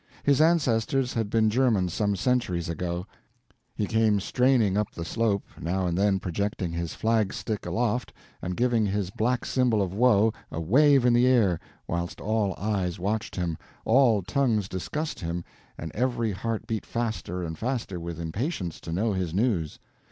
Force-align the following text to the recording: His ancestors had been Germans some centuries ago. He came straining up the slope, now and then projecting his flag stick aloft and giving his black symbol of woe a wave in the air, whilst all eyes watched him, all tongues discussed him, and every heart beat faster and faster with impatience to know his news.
His 0.23 0.41
ancestors 0.41 1.13
had 1.13 1.29
been 1.29 1.51
Germans 1.51 1.93
some 1.93 2.15
centuries 2.15 2.69
ago. 2.69 3.05
He 3.75 3.85
came 3.85 4.19
straining 4.19 4.75
up 4.75 4.89
the 4.89 5.05
slope, 5.05 5.45
now 5.59 5.85
and 5.85 5.95
then 5.95 6.19
projecting 6.19 6.71
his 6.71 6.95
flag 6.95 7.31
stick 7.35 7.67
aloft 7.67 8.11
and 8.41 8.57
giving 8.57 8.87
his 8.87 9.11
black 9.11 9.45
symbol 9.45 9.79
of 9.79 9.93
woe 9.93 10.33
a 10.51 10.59
wave 10.59 11.05
in 11.05 11.13
the 11.13 11.27
air, 11.27 11.59
whilst 11.87 12.19
all 12.19 12.55
eyes 12.57 12.97
watched 12.97 13.35
him, 13.35 13.59
all 13.85 14.23
tongues 14.23 14.67
discussed 14.67 15.19
him, 15.19 15.43
and 15.77 15.91
every 15.93 16.31
heart 16.31 16.65
beat 16.65 16.83
faster 16.87 17.43
and 17.43 17.59
faster 17.59 17.99
with 17.99 18.19
impatience 18.19 18.79
to 18.81 18.91
know 18.91 19.13
his 19.13 19.35
news. 19.35 19.77